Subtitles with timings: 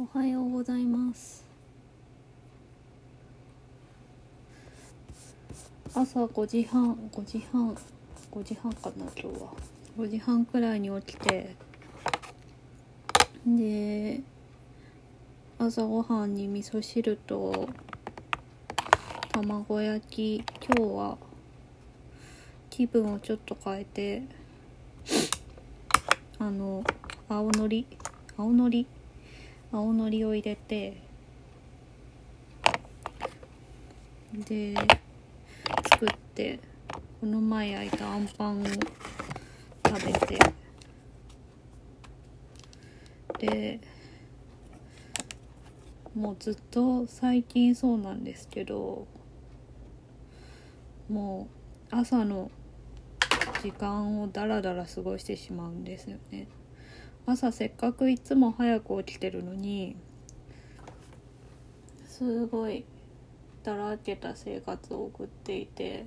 [0.00, 1.44] おはようございます。
[5.92, 7.76] 朝5時半5時半
[8.30, 9.48] 5時半かな今日は。
[9.98, 11.56] 5時半くらいに起きて。
[13.44, 14.20] で
[15.58, 17.68] 朝ごはんに味噌汁と
[19.32, 20.44] 卵焼き。
[20.64, 21.18] 今日は
[22.70, 24.22] 気分をちょっと変えて
[26.38, 26.84] あの
[27.28, 27.84] 青のり？
[28.36, 28.86] 青のり？
[29.70, 31.02] 青のりを入れて
[34.32, 34.74] で
[35.90, 36.58] 作って
[37.20, 38.64] この前焼いたあんパンを
[39.86, 40.38] 食べて
[43.38, 43.80] で
[46.14, 49.06] もうずっと最近そうなんですけど
[51.08, 51.48] も
[51.92, 52.50] う朝の
[53.62, 56.46] 時間をダラダラ過ごしてしまうんですよね。
[57.30, 59.96] 朝せっかくいつも早く起きてるのに
[62.06, 62.86] すごい
[63.62, 66.06] だらけた生活を送っていて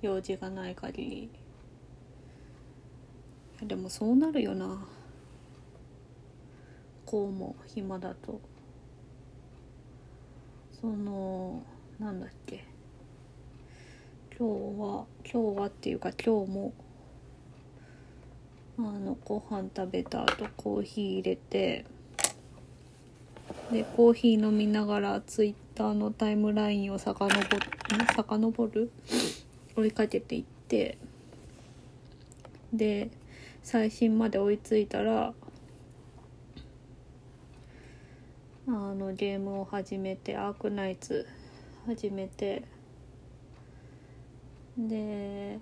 [0.00, 1.02] 用事がない限
[3.60, 3.68] り。
[3.68, 4.82] でもそうなるよな。
[7.04, 8.40] こうも暇だと。
[10.80, 11.62] その
[11.98, 12.64] なんだっけ。
[14.38, 16.72] 今日は今日はっていうか今日も
[18.78, 21.84] あのご飯食べた後コーヒー入れて
[23.70, 27.42] でコーヒー飲みながらツイッターのタイムラインを遡る
[28.14, 28.90] 遡る？
[29.76, 30.98] 追いかけていって
[32.72, 33.10] で
[33.62, 35.32] 最新まで追いついたら
[38.66, 41.26] あのゲームを始めてアークナイツ
[41.86, 42.62] 始めて
[44.78, 45.58] で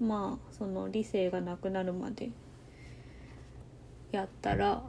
[0.00, 2.30] まあその理性がなくなるまで
[4.12, 4.82] やったら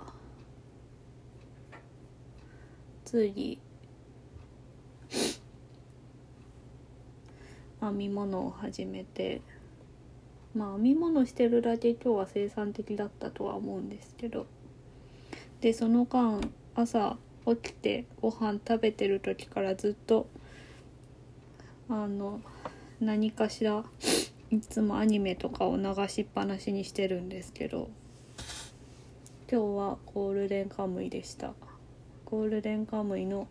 [3.05, 3.59] 次
[7.79, 9.41] 編み物を始めて
[10.53, 14.45] まあ編み物してるだけ今日は生産的だったとは思うんですけど
[15.61, 16.41] でその間
[16.75, 20.27] 朝起きてご飯食べてる時からずっと
[21.89, 22.41] あの
[22.99, 23.85] 何かしら
[24.49, 27.89] いつもアニメとかを流しっぱなしにしてるんですけど
[29.51, 31.53] 今日はゴールデンカムイでした。
[32.25, 33.47] ゴールデンカムイの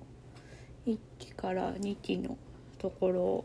[0.87, 2.37] 1期から2期の
[2.79, 3.45] ところを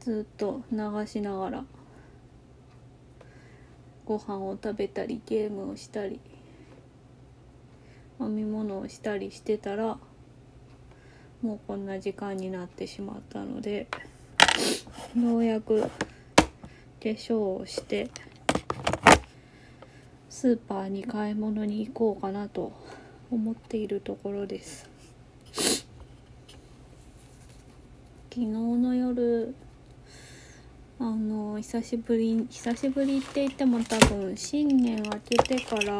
[0.00, 1.64] ずっと流しながら
[4.04, 6.18] ご飯を食べたりゲームをしたり
[8.20, 9.98] 飲み物をしたりしてたら
[11.42, 13.86] もうこんな時間になってしまったので
[15.16, 15.90] ようやく化
[17.00, 18.10] 粧をして
[20.28, 22.72] スーパーに買い物に行こうかなと
[23.30, 24.88] 思っているところです。
[28.30, 29.54] 昨日の夜
[31.00, 35.92] あの久しぶり久しぶりって言っても多分新年明けてから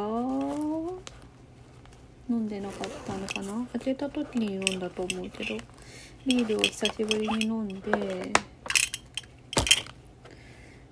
[2.31, 3.67] 飲んでなかったのかな？
[3.73, 5.57] 開けた時に飲んだと思うけど。
[6.27, 8.33] ビールを久しぶりに飲んで。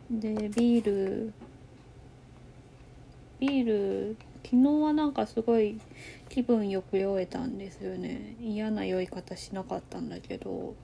[0.08, 1.32] でビール
[3.38, 5.80] ビール昨日はなんかすごい
[6.28, 8.36] 気分よく酔えたんですよね。
[8.40, 10.74] 嫌な酔い方しなかったんだけど。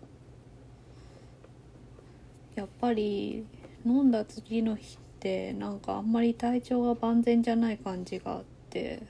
[2.55, 3.47] やっぱり
[3.87, 9.03] 飲んだ次の日ってなんかあんまり体調が万全じゃない感じがあって。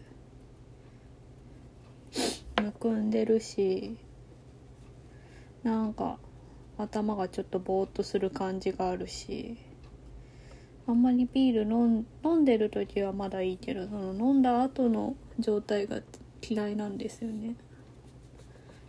[2.83, 3.97] くんでるし
[5.63, 6.19] なんか
[6.77, 9.57] 頭がちょっとぼーっとする感じがあるし
[10.89, 12.05] あんまりビール飲
[12.41, 16.01] んでる時はまだいいけどその飲んだ後の状態が
[16.43, 17.55] 嫌いなんですよね。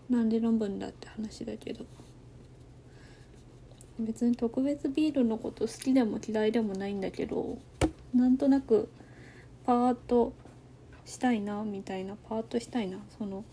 [0.10, 1.86] なんで飲むんだって話だけど。
[4.00, 7.60] 別に特別ビールのこと好きでも嫌いでもないんだけど
[8.16, 8.90] なんとなく
[9.68, 10.34] パーッと
[11.06, 13.46] したいなみたいなパーッとしたいなその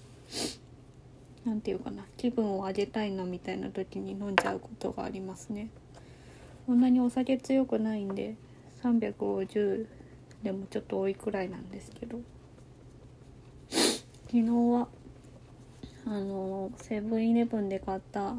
[1.45, 5.71] 何て言うかな気分を上げたいなみたいな時に飲んじゃうことがありますね。
[6.67, 8.37] そんなにお酒強くないんで
[8.83, 9.87] 350
[10.43, 12.21] でもちょっと多いくらいなんですけど。
[14.31, 14.87] 昨日は
[16.07, 18.37] あのセブンイレブンで買った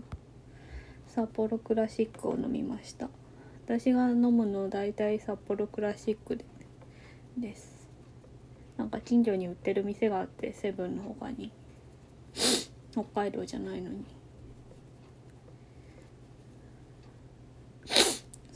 [1.07, 3.09] 札幌クラシックを飲みました。
[3.65, 6.45] 私が飲むの大体札幌クラシックで
[7.38, 7.89] です。
[8.77, 11.51] なんか近所に売ってる店があってセブンの他に。
[12.91, 14.03] 北海道じゃないのに。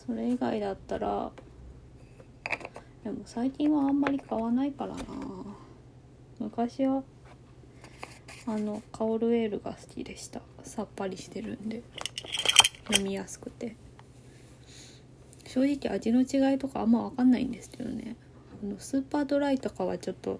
[0.06, 1.32] それ以外だったら
[3.04, 5.04] でも最近はあんまり買わないからな。
[6.40, 7.04] 昔は
[8.46, 10.42] あのカオルエールが好きでした。
[10.64, 11.82] さっぱりしてるんで。
[12.96, 13.76] 飲みやすくて。
[15.48, 18.16] 正直味の違いとかあんま分かんないんですけどね。
[18.62, 20.40] あのスーパードライとかはちょっと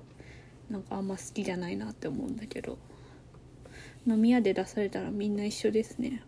[0.69, 2.77] なんかあんま好きじゃないなって思うんだけど。
[4.07, 6.22] 飲み屋で出されたらみんな一緒ですね。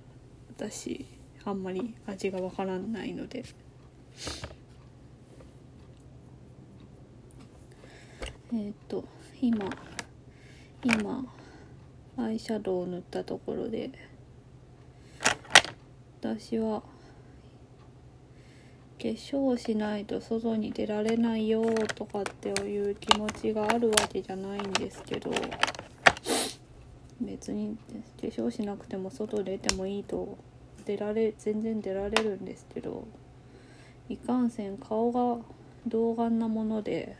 [0.49, 1.05] 私
[1.45, 3.43] あんまり味がわからないので。
[8.53, 9.03] えっ、と
[9.41, 9.69] 今
[10.83, 11.25] 今
[12.17, 13.91] アイシャドウを塗ったところで
[16.19, 16.87] 私は化
[18.99, 21.63] 粧しないと外に出られないよ
[21.93, 25.29] とかっていう気持ちがあるわけじゃないんですけど
[27.21, 27.77] 別に
[28.21, 30.37] 化粧しなくても外出てもいいと
[30.85, 33.05] 出られ全然出られるんですけど
[34.09, 35.41] いかんせん顔が
[35.87, 37.15] 童顔なもので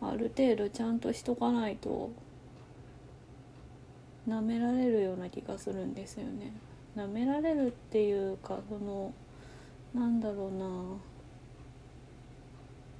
[0.00, 2.10] ある程度ちゃんとしとかないと
[4.28, 6.52] 舐められるような気がするんですよね。
[6.96, 9.12] 舐められるっていうかその
[9.94, 10.52] なんだろう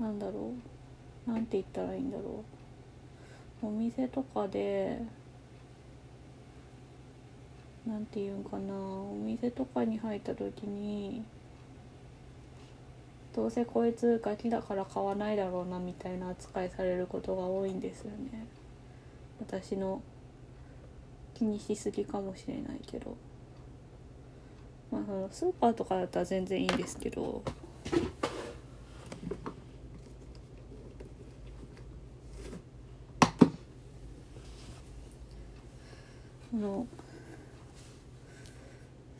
[0.01, 0.53] ななんだろ
[1.27, 2.27] うなんて言ったらいいんだろう
[3.67, 4.99] お店とかで
[7.87, 11.25] なんて言うんかなお店とかに入った時に
[13.35, 18.47] どうせこいつガキだから買わないだろうなみたいな扱いされることが多いんですよね
[19.41, 20.01] 私の
[21.35, 23.17] 気にしすぎかもしれないけど。
[24.95, 27.43] まあ、そのスーパーとかだったら全然いいんですけど
[36.55, 36.87] あの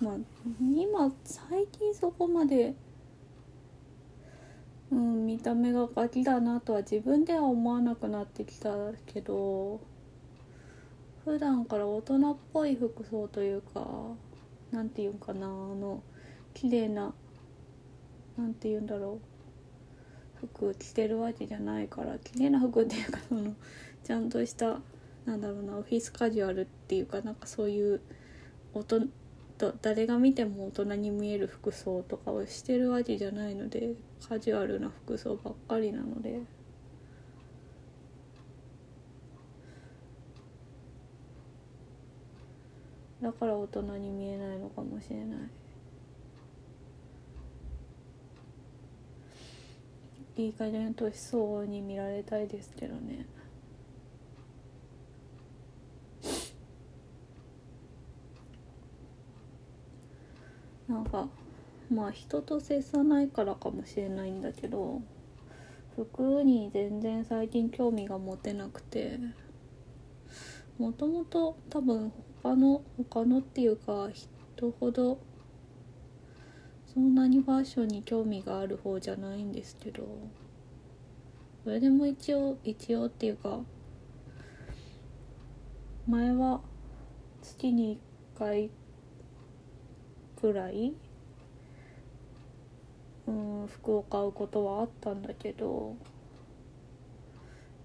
[0.01, 0.15] まあ
[0.61, 2.75] 今最近そこまで
[4.93, 8.71] うん見た目がガキだなとは自分では思わなくなってきた
[9.07, 9.81] けど
[11.25, 13.85] 普段から大人っぽい服装というか
[14.71, 16.03] 何て言うんかなあの
[16.53, 17.13] 綺麗な
[18.39, 19.35] 何て言うんだろう。
[20.47, 23.55] 服着てるわけじゃないから綺麗な服っていうかその
[24.05, 24.79] ちゃんとした
[25.27, 28.01] なんだろうなオフィスカジュアルっていうかなんかそういう
[28.75, 29.01] 音
[29.57, 33.95] と誰が見ても大人に見える服装とかをしてるわけじゃないので
[34.29, 36.41] カジュアルな服装ばっかりなので。
[43.25, 45.37] だから大人に見えないのかもしれな
[50.37, 53.25] いいい加減年相応に見られたいですけどね
[61.05, 61.29] なんか
[61.91, 65.03] まあ人と接さないからかもしれないんだけど
[65.97, 69.19] 服に全然最近興味が持てなくて
[70.79, 72.11] もともと多分
[72.43, 74.09] 他の他のっていうか
[74.57, 75.19] 人ほど
[76.93, 80.07] そんなにファッションに興味がある方じゃないんですけど
[81.65, 83.61] それでも一応一応っていうか
[86.09, 86.61] 前は
[87.43, 87.99] 月に
[88.37, 88.71] 1回
[90.45, 90.93] くらい
[93.27, 95.97] うん服を買うことはあったんだけど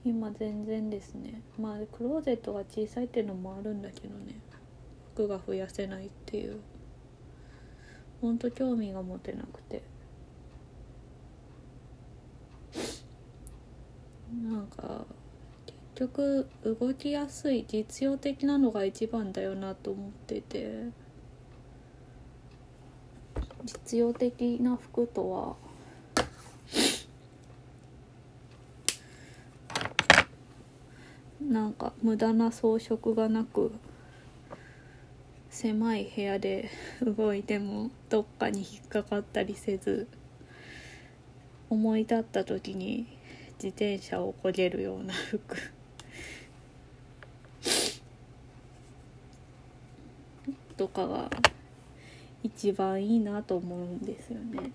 [0.04, 1.42] 今全然ですね。
[1.58, 4.42] まあクローゼットが小さいっていうのもあるんだけどね。
[5.14, 6.60] 服が増やせないっていう。
[8.20, 9.82] ほんと興味が持てなくて。
[14.44, 15.06] なんか
[15.96, 21.09] 結局動きやすい実用的なのが一番だよなと思ってて。
[23.66, 25.56] 実用的な服とは？
[31.42, 33.72] なんか無駄な装飾がなく
[35.50, 36.70] 狭い部屋で
[37.04, 40.08] 動いてもどっかに引っかかったりせず
[41.70, 43.08] 思い立った時に
[43.56, 45.58] 自転車をこげるような服。
[50.78, 51.30] とかが
[52.44, 54.72] 一番いいなと思うんですよね。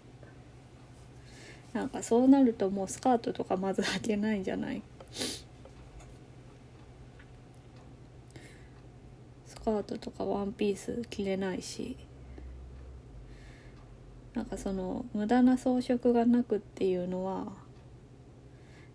[1.73, 4.83] なんかそうなるともうスカートとかまず履けないんじゃない？
[9.47, 11.97] スカートとかワンピース着れないし。
[14.35, 17.53] なんかその無駄な装飾がなくっていうのは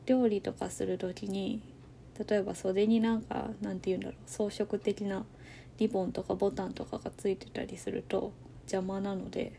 [0.05, 1.61] 料理とかする時に
[2.27, 5.23] 例えば袖になんかなんて言うんだろう装飾的な
[5.77, 8.33] リボンとかボタンとかがついてたりすると
[8.71, 9.53] 邪魔なので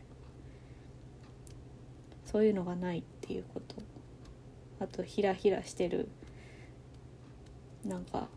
[2.25, 3.75] そういうのがないっていうこと。
[4.79, 6.07] あとヒラヒラしてる
[7.85, 8.29] なんか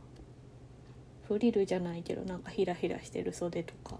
[1.26, 3.98] フリルじゃないけどなんかヒラヒラしてる袖とか。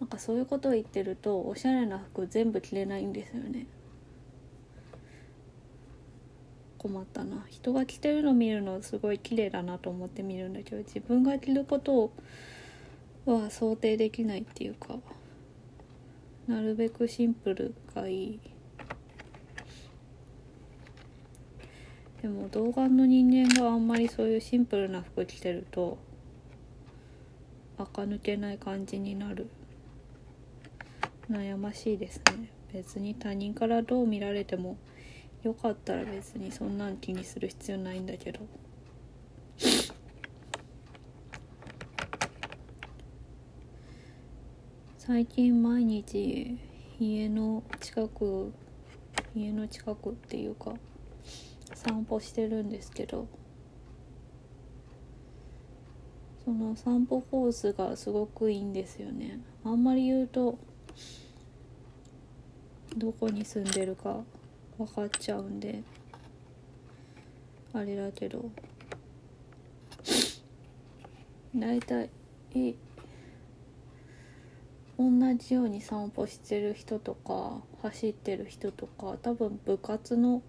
[0.00, 3.66] なんかそういうことを言ってるとおしゃれな服全部着れないんですよね。
[6.76, 7.46] 困ったな。
[7.48, 12.12] 人が着てるの見るのすごい綺麗だなと思って見るんだけど自分が着ること
[13.26, 14.98] は想定できないっていうか
[16.46, 18.40] なるべくシンプルがいい。
[22.20, 25.98] でも童顔の人間があんまりそういうシンプルな服着てると
[27.76, 29.48] 垢抜けない感じになる。
[31.30, 32.50] 悩ましいですね。
[32.72, 34.76] 別に他人からどう見られても
[35.42, 38.40] よかったら別にそんなん気にする必要ないんだけど。
[45.06, 46.56] 最近毎日
[46.98, 48.54] 家の近く
[49.34, 50.72] 家の近くっていうか
[51.74, 53.26] 散歩してるんですけど
[56.42, 59.40] その散歩コースがすごくいいんですよね。
[59.62, 60.58] あんまり言うと
[62.96, 64.22] どこに住んでるか
[64.78, 65.82] 分かっちゃうんで
[67.74, 68.50] あれだけど。
[71.54, 72.08] 大体
[72.54, 72.74] え
[74.96, 80.42] 同じように散歩してる人とか走ってる人とか多分部活の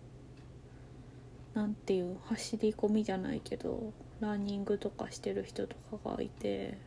[1.55, 6.77] なんていう走り込みじゃないけどランニングとかしてる人とかがいて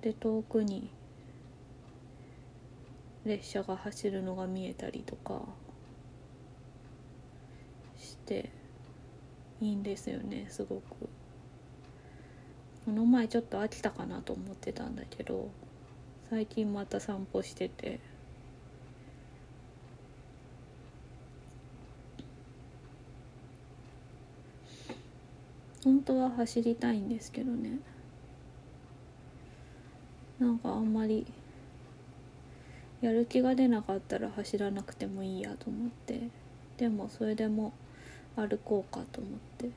[0.00, 0.90] で遠くに
[3.24, 5.42] 列車が走るのが見えたりとか
[7.96, 8.50] して
[9.60, 11.08] いいんですよねすごく。
[12.84, 15.50] この前ちょっと飽きたかなと思ってたんだけど
[16.32, 18.00] 最近また散歩してて。
[25.84, 27.80] 本当は走りたいんですけどね。
[30.38, 31.26] なんかあんまり
[33.02, 36.30] やる気が出なかったら走らなくてもいいやと思って。
[36.78, 37.74] でもそれでも
[38.36, 39.68] 歩こうかと思って。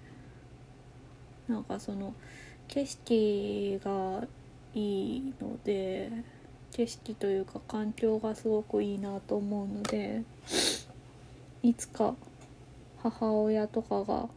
[1.49, 2.15] なんかその
[2.69, 4.25] 景色が
[4.73, 6.11] いいので
[6.75, 10.23] 景色というか環境がすごくいいなと思うので
[11.63, 12.15] いつか
[13.01, 14.27] 母親とかが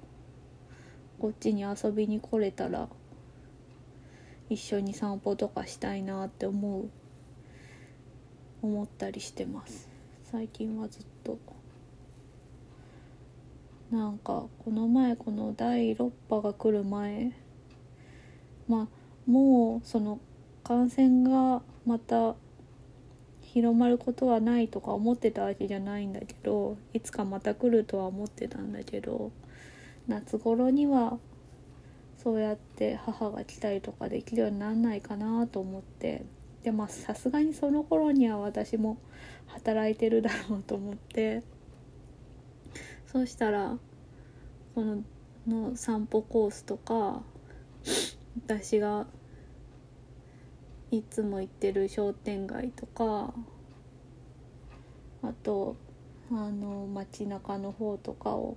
[1.19, 2.89] こっちに遊びに来れたら
[4.49, 6.89] 一緒に散歩とかしたいなって思う
[8.63, 9.89] 思ったりしてます。
[10.31, 11.39] 最近はずっと。
[13.91, 17.33] なんかこの前この第6波が来る前
[18.69, 20.21] まあもうその
[20.63, 22.35] 感染がまた
[23.41, 29.33] 広まることはないとか思ってたわけじゃないんだけどいつかまた来るとは思ってたんだけど
[30.07, 31.19] 夏頃には
[32.23, 36.27] そうやって母が来たりとかできるようになんないかなと思って
[36.63, 38.99] でまあさすがにその頃には私も
[39.47, 41.43] 働いてるだろうと思って
[43.11, 43.79] そうしたら
[44.75, 45.03] この
[45.47, 47.23] の散歩コースとか
[48.47, 49.07] 私が
[50.91, 53.35] いつも行ってる商店街とか
[55.23, 55.77] あと
[56.31, 58.57] あの街中の方とかを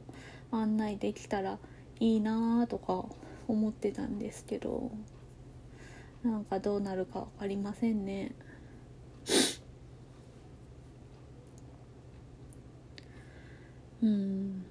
[0.51, 1.57] 案内できたら
[1.99, 3.05] いいなとか
[3.47, 4.91] 思ってたんですけど
[6.23, 8.31] なんかどうなるか分かりませんね。
[14.01, 14.65] うん。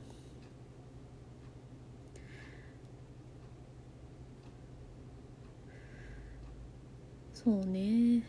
[7.43, 8.23] そうね。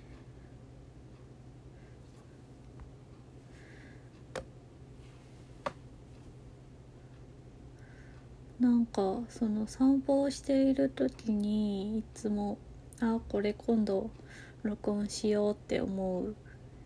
[8.60, 12.58] なんかその散歩をしている時にいつも
[13.02, 14.12] あこれ今度
[14.64, 16.36] 録音しようって思う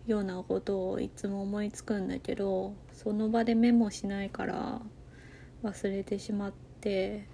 [0.07, 4.81] ようなことをいつも思いつくんだけどその場でメモしないから
[5.63, 7.27] 忘れてしまって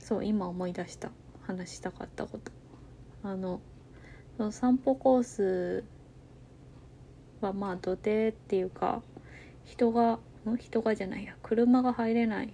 [0.00, 1.10] そう今思い出した。
[1.46, 2.61] 話したかったこと。
[3.22, 3.60] あの
[4.38, 5.84] の散歩コース
[7.40, 9.02] はまあ土手っていうか
[9.64, 10.18] 人が
[10.58, 12.52] 人がじゃないや車が入れない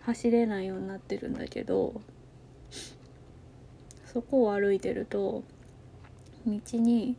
[0.00, 2.00] 走れないようになってるんだけど
[4.04, 5.42] そこを歩いてると
[6.46, 7.16] 道に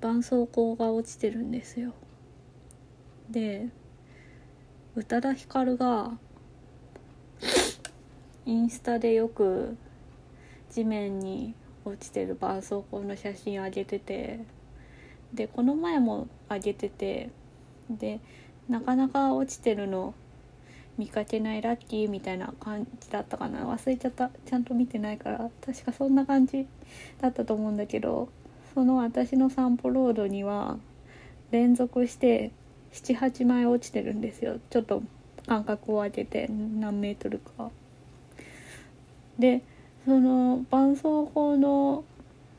[0.00, 1.92] 絆創膏が落ちてるんですよ。
[3.30, 3.68] で
[4.94, 6.18] 宇多田ヒカルが
[8.46, 9.76] インスタでよく
[10.76, 11.54] 地面に
[11.86, 14.40] 落ちてる絆創膏の写真あげてて
[15.32, 17.30] でこの前もあげてて
[17.88, 18.20] で
[18.68, 20.12] なかなか落ちてるの
[20.98, 23.60] 見かけないラッキーみたいな感じだったかな。
[23.60, 24.30] 忘れちゃった。
[24.46, 26.66] ちゃんと見てないから確かそんな感じ
[27.20, 28.28] だったと思うんだけど
[28.74, 30.76] その私の散歩ロードには
[31.52, 32.50] 連続して
[32.92, 34.58] 78枚落ちてるんですよ。
[34.68, 35.02] ちょっと
[35.46, 37.70] 間隔を空けて何メートルか。
[39.38, 39.62] で
[40.06, 42.04] その絆創膏の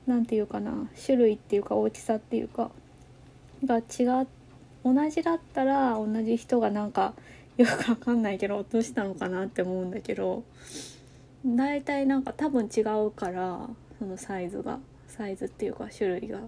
[0.06, 2.70] 何て言うかな種類っていうか大きさっていうか
[3.66, 3.82] が違
[4.24, 4.28] っ
[4.84, 7.14] 同じだったら同じ人がなんか
[7.58, 10.44] よくわかんないけど落としたのかなって思うんだけど
[11.46, 13.68] 大体なんか多分違うから
[14.00, 16.40] そのサイズがサイズっていうか種類が。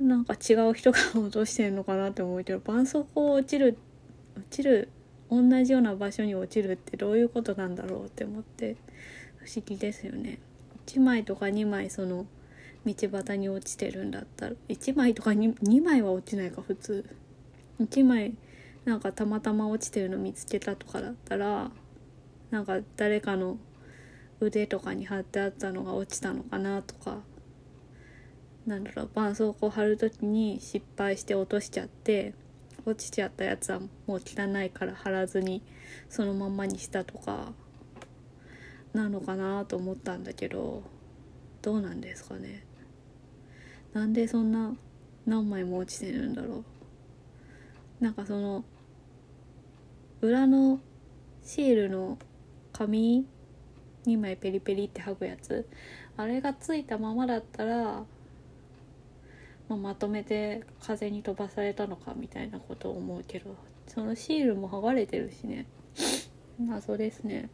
[0.00, 3.78] なんか違う人が落としてるのかなって思うけど絆創膏落ちる
[4.36, 4.88] 落ちる
[5.32, 8.76] 同じような場所に落ちるってどういうことなんだろうって思って
[9.38, 10.38] 不思議ですよね。
[10.86, 12.26] 1枚とか2枚その
[12.84, 17.08] 道端に落ちてるんだったら1枚とか 2, 2枚は落ちないか普通
[17.80, 18.34] 1枚
[18.84, 21.70] なんかたまたま落ちてるの見つけたとかだったら
[22.50, 23.56] なんか誰かの
[24.40, 27.20] 腕とかに貼ってあったのが落ちたのかなとか
[28.66, 32.34] なんだろう絆創膏貼る時に失敗して落としちゃって
[32.84, 35.62] 落ちちゃったやつはもう汚いから貼らずに
[36.08, 37.52] そのまんまにしたとか
[38.92, 40.82] なのかなと思ったんだけど
[41.62, 42.64] どうなんですかね。
[43.92, 44.74] なんでそんな
[45.26, 46.64] 何枚も落ちてるんだろ
[48.00, 48.04] う。
[48.04, 48.64] なんかその
[50.20, 50.80] 裏の
[51.44, 52.18] シールの
[52.72, 53.26] 紙
[54.06, 55.68] 2枚ペリペリって剥ぐやつ
[56.16, 58.04] あれがついたままだったら、
[59.72, 65.66] まあ、まとめて風に飛ばされたのかみたいなことを思うけどそのシールも剥がれてるしね。
[66.60, 67.48] 謎ですね。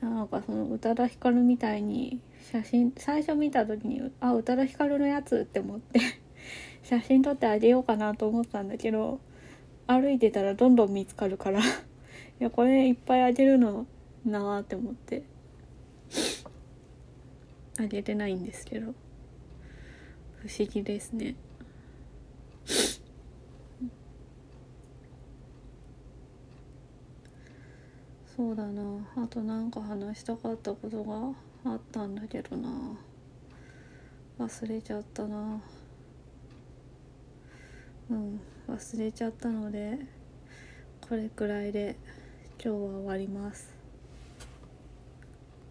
[0.00, 2.20] なんかその宇多田ヒカルみたいに
[2.52, 5.98] 写真最初見た時にあ宇多田ヒカルのやつって思って
[6.84, 9.18] 写真撮ってあげようかなと思ったんだけど
[9.88, 11.64] 歩いてたらどんどん見つかるから い
[12.38, 13.86] やこれいっぱいあげるの
[14.24, 15.24] なーって思って
[17.80, 18.94] あげてないんですけど。
[20.40, 21.34] 不思議ですね。
[28.36, 28.82] そうだな。
[29.16, 32.68] あとなんか話したかったことがあったんだけどな。
[34.38, 35.60] 忘れちゃったな。
[38.10, 38.40] うん。
[38.68, 39.98] 忘れちゃったので
[41.08, 41.96] これくらいで
[42.62, 43.77] 今日は終わります。